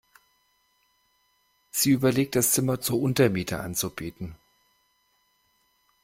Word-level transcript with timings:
Sie 1.69 1.91
überlegt, 1.91 2.35
das 2.35 2.53
Zimmer 2.53 2.81
zur 2.81 2.99
Untermiete 2.99 3.59
anzubieten. 3.59 4.33